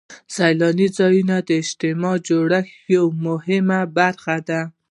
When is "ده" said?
4.49-4.61